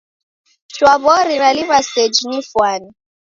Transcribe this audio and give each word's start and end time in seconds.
Shwa 0.73 0.93
w'ori 1.03 1.35
naliw'a 1.41 1.79
seji 1.91 2.23
nifwane. 2.29 2.89